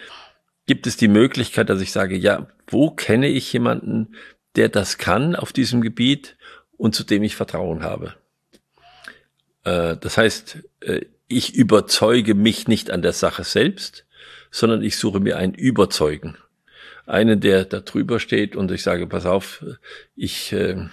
gibt 0.66 0.86
es 0.86 0.96
die 0.96 1.08
Möglichkeit, 1.08 1.70
dass 1.70 1.80
ich 1.80 1.90
sage, 1.90 2.16
ja, 2.16 2.46
wo 2.68 2.90
kenne 2.90 3.28
ich 3.28 3.52
jemanden, 3.52 4.14
der 4.54 4.68
das 4.68 4.96
kann 4.96 5.34
auf 5.34 5.52
diesem 5.52 5.80
Gebiet 5.80 6.36
und 6.76 6.94
zu 6.94 7.02
dem 7.02 7.24
ich 7.24 7.34
Vertrauen 7.34 7.82
habe? 7.82 8.14
Äh, 9.64 9.96
das 9.96 10.16
heißt, 10.16 10.58
äh, 10.82 11.06
ich 11.26 11.54
überzeuge 11.54 12.34
mich 12.36 12.68
nicht 12.68 12.92
an 12.92 13.02
der 13.02 13.12
Sache 13.12 13.42
selbst, 13.42 14.06
sondern 14.50 14.82
ich 14.82 14.96
suche 14.96 15.20
mir 15.20 15.36
einen 15.36 15.54
Überzeugen. 15.54 16.36
Einen, 17.06 17.40
der 17.40 17.64
da 17.64 17.80
drüber 17.80 18.20
steht 18.20 18.56
und 18.56 18.70
ich 18.70 18.82
sage, 18.82 19.06
pass 19.06 19.26
auf, 19.26 19.64
ich 20.14 20.52
äh, 20.52 20.86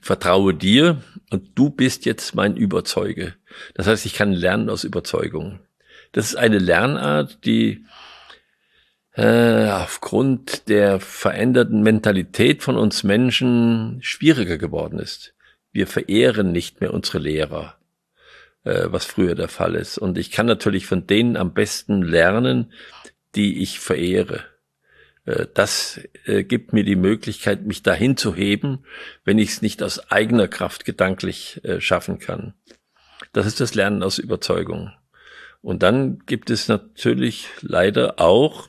vertraue 0.00 0.54
dir 0.54 1.02
und 1.30 1.58
du 1.58 1.70
bist 1.70 2.06
jetzt 2.06 2.34
mein 2.34 2.56
Überzeuge. 2.56 3.34
Das 3.74 3.86
heißt, 3.86 4.06
ich 4.06 4.14
kann 4.14 4.32
lernen 4.32 4.70
aus 4.70 4.84
Überzeugung. 4.84 5.60
Das 6.12 6.26
ist 6.26 6.36
eine 6.36 6.58
Lernart, 6.58 7.44
die 7.44 7.84
äh, 9.16 9.68
aufgrund 9.68 10.68
der 10.68 11.00
veränderten 11.00 11.82
Mentalität 11.82 12.62
von 12.62 12.76
uns 12.76 13.04
Menschen 13.04 13.98
schwieriger 14.02 14.58
geworden 14.58 14.98
ist. 14.98 15.34
Wir 15.72 15.86
verehren 15.86 16.52
nicht 16.52 16.80
mehr 16.80 16.94
unsere 16.94 17.18
Lehrer, 17.18 17.76
äh, 18.64 18.86
was 18.86 19.04
früher 19.04 19.34
der 19.34 19.48
Fall 19.48 19.74
ist. 19.74 19.98
Und 19.98 20.18
ich 20.18 20.30
kann 20.30 20.46
natürlich 20.46 20.86
von 20.86 21.06
denen 21.06 21.36
am 21.36 21.54
besten 21.54 22.02
lernen, 22.02 22.72
die 23.34 23.62
ich 23.62 23.80
verehre. 23.80 24.44
Äh, 25.24 25.46
das 25.54 26.00
äh, 26.24 26.44
gibt 26.44 26.72
mir 26.72 26.84
die 26.84 26.96
Möglichkeit, 26.96 27.64
mich 27.64 27.82
dahin 27.82 28.16
zu 28.16 28.34
heben, 28.34 28.84
wenn 29.24 29.38
ich 29.38 29.50
es 29.50 29.62
nicht 29.62 29.82
aus 29.82 30.10
eigener 30.10 30.48
Kraft 30.48 30.84
gedanklich 30.84 31.60
äh, 31.64 31.80
schaffen 31.80 32.18
kann. 32.18 32.54
Das 33.32 33.46
ist 33.46 33.60
das 33.60 33.74
Lernen 33.74 34.02
aus 34.02 34.18
Überzeugung. 34.18 34.92
Und 35.60 35.82
dann 35.82 36.18
gibt 36.26 36.50
es 36.50 36.68
natürlich 36.68 37.48
leider 37.62 38.20
auch 38.20 38.68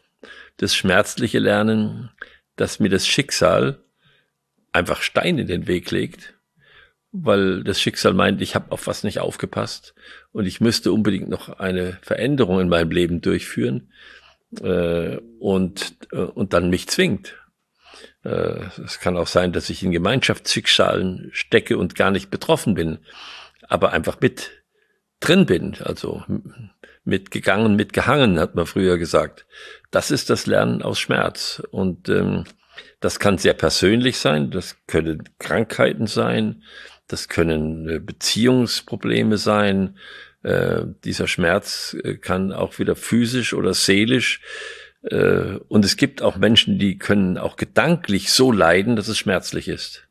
das 0.57 0.75
schmerzliche 0.75 1.39
Lernen, 1.39 2.09
dass 2.55 2.79
mir 2.79 2.89
das 2.89 3.05
Schicksal 3.05 3.83
einfach 4.71 5.01
Stein 5.01 5.37
in 5.37 5.47
den 5.47 5.67
Weg 5.67 5.91
legt, 5.91 6.34
weil 7.17 7.63
das 7.63 7.79
Schicksal 7.79 8.13
meint, 8.13 8.41
ich 8.41 8.55
habe 8.55 8.71
auf 8.71 8.87
was 8.87 9.03
nicht 9.03 9.19
aufgepasst 9.19 9.95
und 10.31 10.45
ich 10.45 10.59
müsste 10.59 10.91
unbedingt 10.91 11.29
noch 11.29 11.59
eine 11.59 11.97
Veränderung 12.01 12.59
in 12.59 12.69
meinem 12.69 12.91
Leben 12.91 13.21
durchführen 13.21 13.91
äh, 14.61 15.17
und, 15.39 15.95
äh, 16.11 16.17
und 16.17 16.53
dann 16.53 16.69
mich 16.69 16.87
zwingt. 16.87 17.35
Äh, 18.23 18.59
es 18.83 18.99
kann 18.99 19.17
auch 19.17 19.27
sein, 19.27 19.53
dass 19.53 19.69
ich 19.69 19.83
in 19.83 19.91
Gemeinschaftsschicksalen 19.91 21.29
stecke 21.31 21.77
und 21.77 21.95
gar 21.95 22.11
nicht 22.11 22.29
betroffen 22.29 22.73
bin, 22.73 22.99
aber 23.67 23.93
einfach 23.93 24.19
mit 24.19 24.51
drin 25.21 25.45
bin, 25.45 25.77
also 25.81 26.23
mitgegangen, 27.05 27.75
mitgehangen, 27.75 28.39
hat 28.39 28.55
man 28.55 28.65
früher 28.65 28.97
gesagt. 28.97 29.45
Das 29.91 30.11
ist 30.11 30.29
das 30.29 30.47
Lernen 30.47 30.81
aus 30.81 30.99
Schmerz. 30.99 31.63
Und 31.71 32.09
ähm, 32.09 32.43
das 32.99 33.19
kann 33.19 33.37
sehr 33.37 33.53
persönlich 33.53 34.17
sein, 34.17 34.51
das 34.51 34.75
können 34.87 35.23
Krankheiten 35.39 36.07
sein, 36.07 36.63
das 37.07 37.29
können 37.29 37.89
äh, 37.89 37.99
Beziehungsprobleme 37.99 39.37
sein, 39.37 39.97
äh, 40.45 40.85
dieser 41.03 41.27
Schmerz 41.27 41.97
äh, 42.03 42.17
kann 42.17 42.53
auch 42.53 42.77
wieder 42.77 42.95
physisch 42.95 43.55
oder 43.55 43.73
seelisch. 43.73 44.41
Äh, 45.01 45.57
und 45.67 45.83
es 45.83 45.97
gibt 45.97 46.21
auch 46.21 46.37
Menschen, 46.37 46.77
die 46.77 46.99
können 46.99 47.39
auch 47.39 47.55
gedanklich 47.55 48.31
so 48.31 48.51
leiden, 48.51 48.95
dass 48.95 49.07
es 49.07 49.17
schmerzlich 49.17 49.67
ist. 49.67 50.07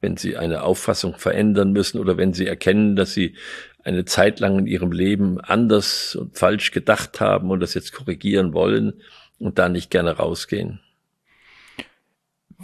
Wenn 0.00 0.16
sie 0.16 0.38
eine 0.38 0.62
Auffassung 0.62 1.18
verändern 1.18 1.72
müssen 1.72 2.00
oder 2.00 2.16
wenn 2.16 2.32
sie 2.32 2.46
erkennen, 2.46 2.96
dass 2.96 3.12
sie 3.12 3.36
eine 3.84 4.06
Zeit 4.06 4.40
lang 4.40 4.58
in 4.60 4.66
ihrem 4.66 4.92
Leben 4.92 5.38
anders 5.42 6.14
und 6.14 6.38
falsch 6.38 6.70
gedacht 6.70 7.20
haben 7.20 7.50
und 7.50 7.60
das 7.60 7.74
jetzt 7.74 7.92
korrigieren 7.92 8.54
wollen 8.54 9.02
und 9.38 9.58
da 9.58 9.68
nicht 9.68 9.90
gerne 9.90 10.12
rausgehen. 10.12 10.80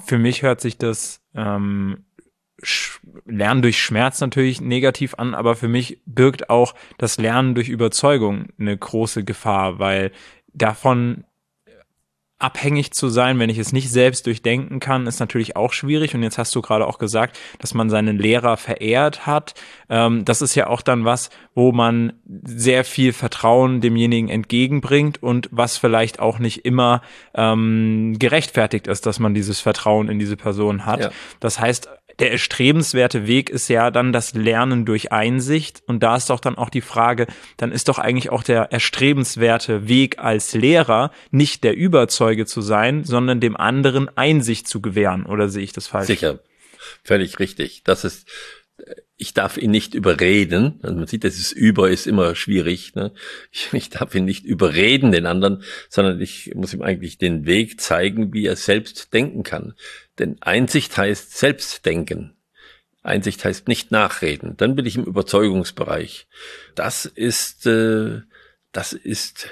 Für 0.07 0.17
mich 0.17 0.41
hört 0.43 0.63
sich 0.63 0.79
das 0.79 1.21
ähm, 1.35 2.06
Lernen 3.27 3.63
durch 3.63 3.81
Schmerz 3.81 4.21
natürlich 4.21 4.61
negativ 4.61 5.15
an, 5.19 5.35
aber 5.35 5.57
für 5.57 5.69
mich 5.69 6.01
birgt 6.07 6.49
auch 6.49 6.75
das 6.99 7.19
Lernen 7.19 7.55
durch 7.55 7.69
Überzeugung 7.69 8.47
eine 8.59 8.77
große 8.77 9.25
Gefahr, 9.25 9.79
weil 9.79 10.11
davon 10.55 11.25
abhängig 12.39 12.93
zu 12.93 13.09
sein, 13.09 13.39
wenn 13.39 13.49
ich 13.49 13.59
es 13.59 13.73
nicht 13.73 13.91
selbst 13.91 14.27
durchdenken 14.27 14.79
kann, 14.79 15.07
ist 15.07 15.21
natürlich 15.21 15.57
auch 15.57 15.73
schwierig. 15.73 16.15
Und 16.15 16.23
jetzt 16.23 16.37
hast 16.37 16.55
du 16.55 16.61
gerade 16.61 16.87
auch 16.87 16.99
gesagt, 16.99 17.39
dass 17.59 17.73
man 17.73 17.89
seinen 17.89 18.19
Lehrer 18.19 18.59
verehrt 18.59 19.27
hat. 19.27 19.55
Ähm, 19.89 20.25
das 20.25 20.43
ist 20.43 20.55
ja 20.55 20.67
auch 20.67 20.83
dann 20.83 21.07
was, 21.07 21.31
wo 21.55 21.73
man 21.73 22.13
sehr 22.27 22.85
viel 22.85 23.15
Vertrauen 23.15 23.81
demjenigen 23.81 24.29
entgegenbringt 24.29 25.23
und 25.23 25.49
was 25.51 25.79
vielleicht 25.79 26.21
auch 26.21 26.39
nicht 26.39 26.67
immer 26.67 27.01
ähm, 27.35 28.17
gerechtfertigt 28.19 28.87
ist, 28.87 29.07
dass 29.07 29.19
man 29.19 29.33
dieses 29.33 29.61
Vertrauen 29.61 30.11
in 30.11 30.19
diese 30.19 30.37
Person 30.37 30.85
hat. 30.85 31.01
Ja. 31.01 31.11
Das 31.41 31.59
heißt, 31.59 31.89
der 32.19 32.33
erstrebenswerte 32.33 33.27
Weg 33.27 33.51
ist 33.51 33.69
ja 33.69 33.91
dann 33.91 34.13
das 34.13 34.35
Lernen 34.35 34.85
durch 34.85 35.13
Einsicht. 35.13 35.83
Und 35.87 36.03
da 36.03 36.17
ist 36.17 36.31
doch 36.31 36.41
dann 36.41 36.57
auch 36.57 36.71
die 36.71 36.81
Frage, 36.81 37.27
dann 37.57 37.73
ist 37.73 37.89
doch 37.89 37.99
eigentlich 37.99 38.31
auch 38.31 38.43
der 38.43 38.73
erstrebenswerte 38.73 39.89
Weg 39.89 40.19
als 40.19 40.55
Lehrer 40.55 41.11
nicht 41.31 41.65
der 41.65 41.77
Überzeuge 41.77 42.47
zu 42.47 42.61
sein, 42.61 43.05
sondern 43.05 43.41
dem 43.41 43.57
anderen 43.57 44.09
Einsicht 44.17 44.67
zu 44.69 44.81
gewähren. 44.81 45.27
Oder 45.27 45.49
sehe 45.49 45.63
ich 45.63 45.73
das 45.73 45.87
falsch? 45.87 46.07
Sicher. 46.07 46.41
Völlig 47.05 47.39
richtig. 47.39 47.83
Das 47.85 48.05
ist, 48.05 48.29
ich 49.17 49.33
darf 49.33 49.57
ihn 49.57 49.71
nicht 49.71 49.95
überreden. 49.95 50.79
Also 50.83 50.97
man 50.97 51.07
sieht, 51.07 51.25
dass 51.25 51.37
es 51.37 51.53
über 51.53 51.91
ist 51.91 52.07
immer 52.07 52.35
schwierig. 52.35 52.95
Ne? 52.95 53.13
Ich, 53.51 53.73
ich, 53.73 53.91
darf 53.91 54.15
ihn 54.15 54.27
nicht 54.27 54.45
überreden, 54.45 55.13
den 55.13 55.27
anderen, 55.27 55.63
sondern 55.89 56.21
ich 56.21 56.53
muss 56.55 56.75
ihm 56.75 56.83
eigentlich 56.83 57.17
den 57.19 57.47
Weg 57.47 57.81
zeigen, 57.81 58.33
wie 58.35 58.47
er 58.47 58.57
selbst 58.57 59.15
denken 59.15 59.43
kann. 59.43 59.75
Denn 60.19 60.37
Einsicht 60.41 60.97
heißt 60.97 61.37
Selbstdenken. 61.37 62.37
Einsicht 63.03 63.45
heißt 63.45 63.69
nicht 63.69 63.91
nachreden. 63.91 64.57
Dann 64.57 64.75
bin 64.75 64.85
ich 64.85 64.97
im 64.97 65.05
Überzeugungsbereich. 65.05 66.27
Das 66.75 67.07
ist, 67.07 67.67
äh, 67.67 68.21
das 68.73 68.93
ist 68.93 69.49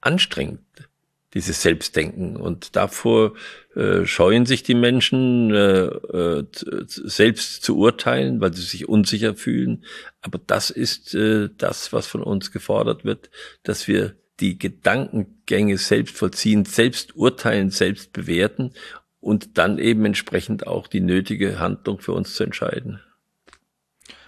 anstrengend, 0.00 0.87
dieses 1.34 1.62
Selbstdenken. 1.62 2.36
Und 2.36 2.76
davor 2.76 3.34
äh, 3.74 4.04
scheuen 4.06 4.46
sich 4.46 4.62
die 4.62 4.74
Menschen, 4.74 5.54
äh, 5.54 5.86
äh, 5.86 6.44
selbst 6.86 7.62
zu 7.62 7.76
urteilen, 7.76 8.40
weil 8.40 8.54
sie 8.54 8.62
sich 8.62 8.88
unsicher 8.88 9.34
fühlen. 9.34 9.84
Aber 10.22 10.40
das 10.44 10.70
ist 10.70 11.14
äh, 11.14 11.50
das, 11.56 11.92
was 11.92 12.06
von 12.06 12.22
uns 12.22 12.50
gefordert 12.50 13.04
wird, 13.04 13.30
dass 13.62 13.88
wir 13.88 14.14
die 14.40 14.58
Gedankengänge 14.58 15.78
selbst 15.78 16.16
vollziehen, 16.16 16.64
selbst 16.64 17.16
urteilen, 17.16 17.70
selbst 17.70 18.12
bewerten 18.12 18.72
und 19.20 19.58
dann 19.58 19.78
eben 19.78 20.04
entsprechend 20.04 20.66
auch 20.66 20.86
die 20.86 21.00
nötige 21.00 21.58
Handlung 21.58 22.00
für 22.00 22.12
uns 22.12 22.34
zu 22.34 22.44
entscheiden. 22.44 23.00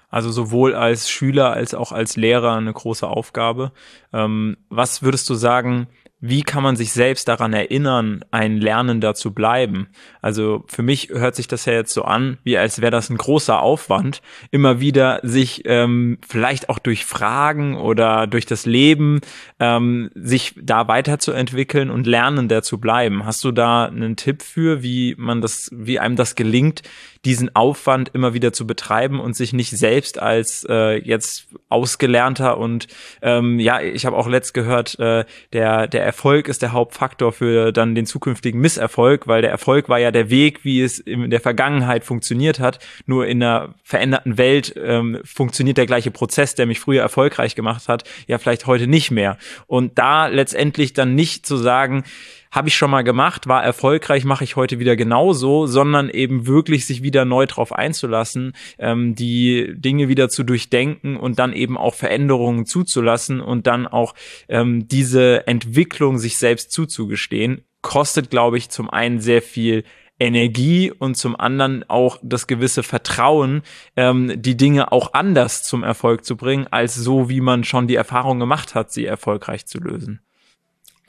Also 0.09 0.33
sowohl 0.33 0.75
als 0.75 1.09
Schüler 1.09 1.53
als 1.53 1.73
auch 1.73 1.93
als 1.93 2.17
Lehrer 2.17 2.57
eine 2.57 2.73
große 2.73 3.07
Aufgabe. 3.07 3.73
Ähm, 4.13 4.57
was 4.69 5.03
würdest 5.03 5.31
du 5.31 5.35
sagen, 5.35 5.87
wie 6.21 6.43
kann 6.43 6.63
man 6.63 6.77
sich 6.77 6.93
selbst 6.93 7.29
daran 7.29 7.55
erinnern, 7.55 8.25
ein 8.31 8.59
Lernender 8.59 9.15
zu 9.15 9.33
bleiben? 9.33 9.89
Also 10.21 10.65
für 10.69 10.83
mich 10.83 11.09
hört 11.09 11.35
sich 11.35 11.49
das 11.49 11.65
ja 11.65 11.73
jetzt 11.73 11.95
so 11.95 12.03
an, 12.03 12.37
wie 12.45 12.59
als 12.59 12.81
wäre 12.83 12.91
das 12.91 13.09
ein 13.09 13.17
großer 13.17 13.61
Aufwand, 13.63 14.21
immer 14.51 14.81
wieder 14.81 15.21
sich 15.23 15.63
ähm, 15.65 16.19
vielleicht 16.29 16.69
auch 16.69 16.79
durch 16.79 17.07
Fragen 17.07 17.77
oder 17.77 18.27
durch 18.27 18.45
das 18.45 18.67
Leben 18.67 19.21
ähm, 19.59 20.11
sich 20.15 20.55
da 20.61 20.89
weiterzuentwickeln 20.89 21.91
und 21.91 22.07
lernender 22.07 22.63
zu 22.63 22.79
bleiben. 22.79 23.25
Hast 23.25 23.43
du 23.43 23.51
da 23.51 23.87
einen 23.87 24.17
Tipp 24.17 24.43
für, 24.43 24.83
wie 24.83 25.15
man 25.17 25.41
das, 25.41 25.71
wie 25.73 25.99
einem 25.99 26.17
das 26.17 26.35
gelingt, 26.35 26.83
diesen 27.25 27.55
Aufwand 27.55 28.11
immer 28.15 28.33
wieder 28.33 28.53
zu 28.53 28.67
betreiben 28.67 29.21
und 29.21 29.37
sich 29.37 29.53
nicht 29.53 29.71
selbst 29.71 30.19
als 30.21 30.67
äh, 30.69 30.97
jetzt 30.97 31.49
ausgelernter 31.69 32.57
und 32.57 32.87
ähm, 33.21 33.59
ja, 33.59 33.81
ich 33.81 34.07
habe 34.07 34.17
auch 34.17 34.27
letzt 34.27 34.55
gehört, 34.55 34.99
äh, 34.99 35.25
der 35.53 35.87
der 35.87 36.10
Erfolg 36.11 36.49
ist 36.49 36.61
der 36.61 36.73
Hauptfaktor 36.73 37.33
für 37.33 37.71
dann 37.71 37.95
den 37.95 38.05
zukünftigen 38.05 38.61
Misserfolg, 38.61 39.29
weil 39.29 39.43
der 39.43 39.53
Erfolg 39.53 39.89
war 39.89 40.01
ja 40.01 40.11
der 40.11 40.29
Weg, 40.29 40.65
wie 40.65 40.83
es 40.83 40.99
in 40.99 41.31
der 41.31 41.41
Vergangenheit 41.41 42.03
funktioniert 42.03 42.59
hat. 42.59 42.81
Nur 43.07 43.29
in 43.29 43.41
einer 43.41 43.77
veränderten 43.85 44.37
Welt 44.37 44.75
ähm, 44.77 45.21
funktioniert 45.25 45.79
der 45.79 45.87
gleiche 45.87 46.11
Prozess, 46.11 46.57
der 46.57 46.67
mich 46.67 46.81
früher 46.81 47.01
erfolgreich 47.01 47.55
gemacht 47.55 47.87
hat, 47.87 48.03
ja 48.27 48.39
vielleicht 48.39 48.67
heute 48.67 48.89
nicht 48.89 49.13
mehr. 49.13 49.39
Und 49.69 50.01
da 50.01 50.27
letztendlich 50.27 50.95
dann 50.95 51.15
nicht 51.15 51.47
zu 51.47 51.57
sagen, 51.57 52.03
habe 52.51 52.69
ich 52.69 52.77
schon 52.77 52.91
mal 52.91 53.03
gemacht, 53.03 53.47
war 53.47 53.63
erfolgreich, 53.63 54.25
mache 54.25 54.45
ich 54.45 54.57
heute 54.57 54.79
wieder 54.79 54.97
genauso, 54.97 55.67
sondern 55.67 56.11
eben 56.11 56.47
wirklich 56.47 56.87
sich 56.87 57.03
wieder 57.03 57.25
neu 57.25 57.47
drauf 57.47 57.73
einzulassen, 57.73 58.55
ähm, 58.79 59.15
die 59.15 59.73
Dinge 59.77 60.09
wieder 60.09 60.29
zu 60.29 60.43
durchdenken 60.43 61.17
und 61.17 61.39
dann 61.39 61.53
eben 61.53 61.79
auch 61.79 61.95
Veränderungen 61.95 62.67
zuzulassen 62.67 63.41
und 63.41 63.67
dann 63.67 63.87
auch 63.87 64.15
ähm, 64.49 64.89
diese 64.89 65.47
Entwicklung 65.47 66.19
sich 66.19 66.39
selbst 66.39 66.73
zuzugestehen, 66.73 67.65
kostet, 67.83 68.31
glaube 68.31 68.59
ich, 68.59 68.69
zum 68.69 68.91
einen 68.91 69.21
sehr 69.21 69.43
viel 69.43 69.85
Energie 70.19 70.93
und 70.93 71.17
zum 71.17 71.35
anderen 71.35 71.89
auch 71.89 72.19
das 72.23 72.47
gewisse 72.47 72.83
Vertrauen, 72.83 73.63
ähm, 73.97 74.35
die 74.37 74.57
Dinge 74.57 74.93
auch 74.93 75.15
anders 75.15 75.63
zum 75.63 75.83
Erfolg 75.83 76.25
zu 76.25 76.37
bringen, 76.37 76.67
als 76.71 76.95
so, 76.95 77.31
wie 77.31 77.41
man 77.41 77.65
schon 77.65 77.87
die 77.87 77.95
Erfahrung 77.95 78.39
gemacht 78.39 78.75
hat, 78.75 78.93
sie 78.93 79.07
erfolgreich 79.07 79.67
zu 79.67 79.79
lösen. 79.79 80.21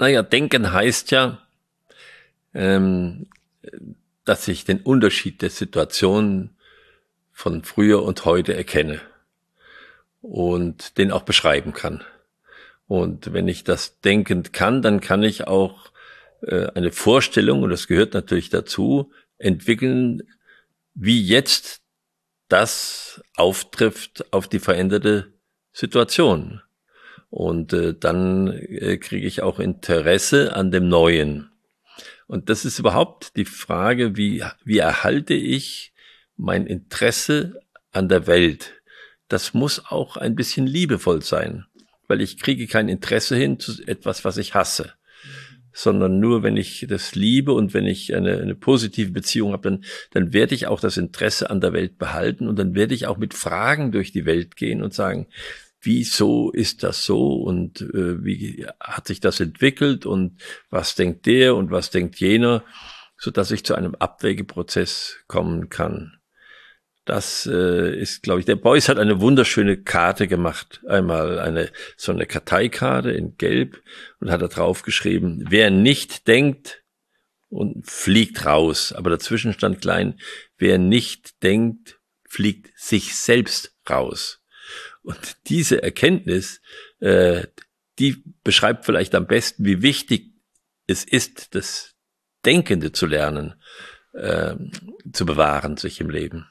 Naja, 0.01 0.23
denken 0.23 0.73
heißt 0.73 1.11
ja, 1.11 1.37
ähm, 2.55 3.27
dass 4.25 4.47
ich 4.47 4.65
den 4.65 4.79
Unterschied 4.81 5.43
der 5.43 5.51
Situation 5.51 6.55
von 7.31 7.63
früher 7.63 8.01
und 8.01 8.25
heute 8.25 8.55
erkenne 8.55 8.99
und 10.23 10.97
den 10.97 11.11
auch 11.11 11.21
beschreiben 11.21 11.73
kann. 11.73 12.03
Und 12.87 13.31
wenn 13.31 13.47
ich 13.47 13.63
das 13.63 13.99
denkend 13.99 14.53
kann, 14.53 14.81
dann 14.81 15.01
kann 15.01 15.21
ich 15.21 15.45
auch 15.45 15.91
äh, 16.41 16.65
eine 16.73 16.91
Vorstellung, 16.91 17.61
und 17.61 17.69
das 17.69 17.85
gehört 17.85 18.15
natürlich 18.15 18.49
dazu, 18.49 19.11
entwickeln, 19.37 20.23
wie 20.95 21.21
jetzt 21.21 21.83
das 22.47 23.21
auftrifft 23.35 24.33
auf 24.33 24.47
die 24.47 24.57
veränderte 24.57 25.31
Situation. 25.73 26.63
Und 27.31 27.71
äh, 27.71 27.95
dann 27.97 28.47
äh, 28.49 28.97
kriege 28.97 29.25
ich 29.25 29.41
auch 29.41 29.59
Interesse 29.59 30.55
an 30.55 30.69
dem 30.69 30.89
Neuen. 30.89 31.49
Und 32.27 32.49
das 32.49 32.65
ist 32.65 32.77
überhaupt 32.77 33.35
die 33.37 33.45
Frage, 33.45 34.17
wie, 34.17 34.43
wie 34.63 34.77
erhalte 34.77 35.33
ich 35.33 35.93
mein 36.35 36.67
Interesse 36.67 37.61
an 37.91 38.09
der 38.09 38.27
Welt? 38.27 38.73
Das 39.29 39.53
muss 39.53 39.85
auch 39.85 40.17
ein 40.17 40.35
bisschen 40.35 40.67
liebevoll 40.67 41.21
sein, 41.21 41.65
weil 42.07 42.21
ich 42.21 42.37
kriege 42.37 42.67
kein 42.67 42.89
Interesse 42.89 43.37
hin 43.37 43.59
zu 43.59 43.81
etwas, 43.87 44.25
was 44.25 44.37
ich 44.37 44.53
hasse 44.53 44.93
sondern 45.73 46.19
nur 46.19 46.43
wenn 46.43 46.57
ich 46.57 46.85
das 46.89 47.15
liebe 47.15 47.53
und 47.53 47.73
wenn 47.73 47.85
ich 47.85 48.13
eine, 48.13 48.39
eine 48.39 48.55
positive 48.55 49.11
Beziehung 49.11 49.53
habe, 49.53 49.69
dann, 49.69 49.83
dann 50.11 50.33
werde 50.33 50.53
ich 50.53 50.67
auch 50.67 50.79
das 50.79 50.97
Interesse 50.97 51.49
an 51.49 51.61
der 51.61 51.73
Welt 51.73 51.97
behalten 51.97 52.47
und 52.47 52.59
dann 52.59 52.75
werde 52.75 52.93
ich 52.93 53.07
auch 53.07 53.17
mit 53.17 53.33
Fragen 53.33 53.91
durch 53.91 54.11
die 54.11 54.25
Welt 54.25 54.55
gehen 54.55 54.83
und 54.83 54.93
sagen, 54.93 55.27
wieso 55.81 56.51
ist 56.51 56.83
das 56.83 57.03
so 57.03 57.35
und 57.35 57.81
äh, 57.81 58.23
wie 58.23 58.67
hat 58.79 59.07
sich 59.07 59.19
das 59.19 59.39
entwickelt 59.39 60.05
und 60.05 60.41
was 60.69 60.95
denkt 60.95 61.25
der 61.25 61.55
und 61.55 61.71
was 61.71 61.89
denkt 61.89 62.19
jener, 62.19 62.63
so 63.17 63.31
dass 63.31 63.51
ich 63.51 63.63
zu 63.63 63.75
einem 63.75 63.95
Abwägeprozess 63.95 65.17
kommen 65.27 65.69
kann. 65.69 66.21
Das 67.05 67.49
äh, 67.51 67.99
ist, 67.99 68.21
glaube 68.21 68.39
ich, 68.39 68.45
der 68.45 68.55
Beuys 68.55 68.87
hat 68.87 68.99
eine 68.99 69.21
wunderschöne 69.21 69.81
Karte 69.81 70.27
gemacht. 70.27 70.81
Einmal 70.87 71.39
eine 71.39 71.71
so 71.97 72.11
eine 72.11 72.27
Karteikarte 72.27 73.11
in 73.11 73.37
Gelb 73.37 73.81
und 74.19 74.29
hat 74.31 74.41
da 74.41 74.47
drauf 74.47 74.83
geschrieben: 74.83 75.45
Wer 75.49 75.71
nicht 75.71 76.27
denkt 76.27 76.83
und 77.49 77.87
fliegt 77.87 78.45
raus. 78.45 78.93
Aber 78.93 79.09
dazwischen 79.09 79.53
stand 79.53 79.81
klein: 79.81 80.19
Wer 80.57 80.77
nicht 80.77 81.41
denkt, 81.41 81.99
fliegt 82.29 82.69
sich 82.79 83.15
selbst 83.15 83.75
raus. 83.89 84.40
Und 85.03 85.37
diese 85.47 85.81
Erkenntnis, 85.81 86.61
äh, 86.99 87.47
die 87.99 88.23
beschreibt 88.43 88.85
vielleicht 88.85 89.15
am 89.15 89.27
besten, 89.27 89.65
wie 89.65 89.81
wichtig 89.81 90.33
es 90.87 91.03
ist, 91.03 91.55
das 91.55 91.95
Denkende 92.45 92.91
zu 92.91 93.05
lernen, 93.05 93.55
äh, 94.13 94.55
zu 95.11 95.25
bewahren, 95.25 95.77
sich 95.77 96.01
im 96.01 96.09
Leben. 96.09 96.47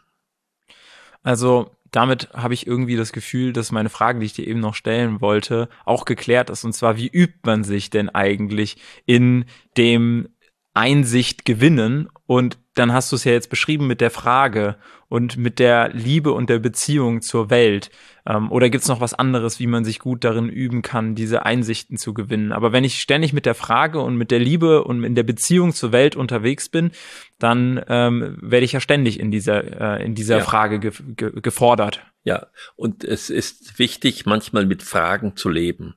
Also 1.23 1.77
damit 1.91 2.31
habe 2.33 2.55
ich 2.55 2.67
irgendwie 2.67 2.97
das 2.97 3.13
Gefühl, 3.13 3.53
dass 3.53 3.73
meine 3.73 3.91
Frage, 3.91 4.21
die 4.21 4.27
ich 4.27 4.33
dir 4.33 4.47
eben 4.47 4.61
noch 4.61 4.75
stellen 4.75 5.21
wollte, 5.21 5.69
auch 5.85 6.05
geklärt 6.05 6.51
ist. 6.51 6.65
Und 6.65 6.73
zwar, 6.73 6.97
wie 6.97 7.09
übt 7.09 7.41
man 7.45 7.65
sich 7.65 7.91
denn 7.91 8.09
eigentlich 8.09 8.77
in 9.07 9.45
dem 9.77 10.29
Einsicht 10.75 11.45
gewinnen? 11.45 12.09
Und 12.27 12.59
dann 12.75 12.93
hast 12.93 13.11
du 13.13 13.17
es 13.17 13.25
ja 13.25 13.33
jetzt 13.33 13.51
beschrieben 13.51 13.87
mit 13.87 14.01
der 14.01 14.11
Frage 14.11 14.77
und 15.09 15.37
mit 15.37 15.59
der 15.59 15.89
Liebe 15.89 16.33
und 16.33 16.49
der 16.49 16.61
Beziehung 16.61 17.21
zur 17.21 17.51
Welt. 17.51 17.91
Ähm, 18.25 18.51
oder 18.53 18.71
gibt 18.71 18.83
es 18.83 18.89
noch 18.89 19.01
was 19.01 19.13
anderes, 19.13 19.59
wie 19.59 19.67
man 19.67 19.85
sich 19.85 19.99
gut 19.99 20.23
darin 20.23 20.49
üben 20.49 20.83
kann, 20.83 21.17
diese 21.17 21.45
Einsichten 21.45 21.97
zu 21.97 22.15
gewinnen? 22.15 22.53
Aber 22.53 22.73
wenn 22.73 22.85
ich 22.85 23.01
ständig 23.01 23.33
mit 23.33 23.47
der 23.47 23.57
Frage 23.57 24.01
und 24.01 24.17
mit 24.17 24.31
der 24.31 24.39
Liebe 24.39 24.85
und 24.85 25.03
in 25.03 25.17
der 25.17 25.25
Beziehung 25.25 25.73
zur 25.73 25.91
Welt 25.91 26.15
unterwegs 26.15 26.69
bin, 26.69 26.93
dann 27.39 27.85
ähm, 27.89 28.39
werde 28.41 28.65
ich 28.65 28.73
ja 28.73 28.81
ständig 28.81 29.19
in 29.19 29.31
dieser, 29.31 29.99
äh, 29.99 30.05
in 30.05 30.15
dieser 30.15 30.39
ja. 30.39 30.45
Frage 30.45 30.79
ge 30.79 30.93
ge 31.17 31.33
gefordert. 31.41 32.07
Ja, 32.23 32.47
und 32.77 33.03
es 33.03 33.31
ist 33.31 33.79
wichtig, 33.79 34.27
manchmal 34.27 34.67
mit 34.67 34.83
Fragen 34.83 35.37
zu 35.37 35.49
leben. 35.49 35.95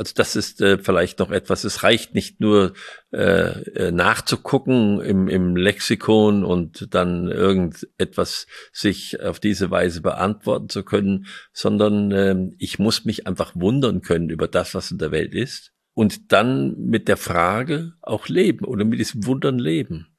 Also 0.00 0.14
das 0.16 0.34
ist 0.34 0.62
äh, 0.62 0.78
vielleicht 0.78 1.18
noch 1.18 1.30
etwas. 1.30 1.62
Es 1.64 1.82
reicht 1.82 2.14
nicht 2.14 2.40
nur 2.40 2.72
äh, 3.12 3.18
äh, 3.18 3.92
nachzugucken 3.92 4.98
im, 5.02 5.28
im 5.28 5.56
Lexikon 5.56 6.42
und 6.42 6.94
dann 6.94 7.28
irgendetwas 7.28 8.46
sich 8.72 9.20
auf 9.20 9.40
diese 9.40 9.70
Weise 9.70 10.00
beantworten 10.00 10.70
zu 10.70 10.84
können, 10.84 11.26
sondern 11.52 12.12
äh, 12.12 12.34
ich 12.56 12.78
muss 12.78 13.04
mich 13.04 13.26
einfach 13.26 13.52
wundern 13.54 14.00
können 14.00 14.30
über 14.30 14.48
das, 14.48 14.74
was 14.74 14.90
in 14.90 14.96
der 14.96 15.10
Welt 15.10 15.34
ist 15.34 15.74
und 15.92 16.32
dann 16.32 16.78
mit 16.78 17.06
der 17.06 17.18
Frage 17.18 17.92
auch 18.00 18.26
leben 18.28 18.64
oder 18.64 18.86
mit 18.86 19.00
diesem 19.00 19.26
Wundern 19.26 19.58
leben, 19.58 20.16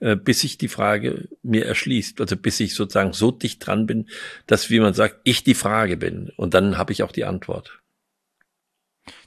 äh, 0.00 0.16
bis 0.16 0.40
sich 0.40 0.56
die 0.56 0.68
Frage 0.68 1.28
mir 1.42 1.66
erschließt, 1.66 2.18
also 2.18 2.34
bis 2.38 2.60
ich 2.60 2.74
sozusagen 2.74 3.12
so 3.12 3.30
dicht 3.30 3.66
dran 3.66 3.84
bin, 3.84 4.08
dass, 4.46 4.70
wie 4.70 4.80
man 4.80 4.94
sagt, 4.94 5.20
ich 5.24 5.44
die 5.44 5.52
Frage 5.52 5.98
bin 5.98 6.30
und 6.38 6.54
dann 6.54 6.78
habe 6.78 6.94
ich 6.94 7.02
auch 7.02 7.12
die 7.12 7.26
Antwort. 7.26 7.81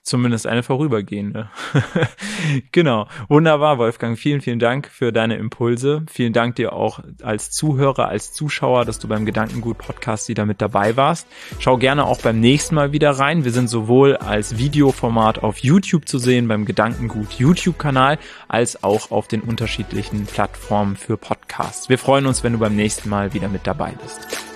Zumindest 0.05 0.45
eine 0.45 0.61
vorübergehende. 0.61 1.49
genau. 2.71 3.07
Wunderbar, 3.27 3.79
Wolfgang. 3.79 4.19
Vielen, 4.19 4.39
vielen 4.39 4.59
Dank 4.59 4.87
für 4.87 5.11
deine 5.11 5.37
Impulse. 5.37 6.05
Vielen 6.11 6.31
Dank 6.31 6.57
dir 6.57 6.73
auch 6.73 6.99
als 7.23 7.49
Zuhörer, 7.49 8.07
als 8.07 8.31
Zuschauer, 8.31 8.85
dass 8.85 8.99
du 8.99 9.07
beim 9.07 9.25
Gedankengut 9.25 9.79
Podcast 9.79 10.29
wieder 10.29 10.45
mit 10.45 10.61
dabei 10.61 10.95
warst. 10.95 11.27
Schau 11.57 11.77
gerne 11.77 12.05
auch 12.05 12.21
beim 12.21 12.39
nächsten 12.39 12.75
Mal 12.75 12.91
wieder 12.91 13.09
rein. 13.09 13.45
Wir 13.45 13.51
sind 13.51 13.67
sowohl 13.67 14.15
als 14.15 14.59
Videoformat 14.59 15.41
auf 15.41 15.57
YouTube 15.57 16.07
zu 16.07 16.19
sehen, 16.19 16.47
beim 16.47 16.65
Gedankengut 16.65 17.33
YouTube-Kanal, 17.33 18.19
als 18.47 18.83
auch 18.83 19.09
auf 19.09 19.27
den 19.27 19.41
unterschiedlichen 19.41 20.27
Plattformen 20.27 20.97
für 20.97 21.17
Podcasts. 21.17 21.89
Wir 21.89 21.97
freuen 21.97 22.27
uns, 22.27 22.43
wenn 22.43 22.53
du 22.53 22.59
beim 22.59 22.75
nächsten 22.75 23.09
Mal 23.09 23.33
wieder 23.33 23.49
mit 23.49 23.65
dabei 23.65 23.93
bist. 24.03 24.54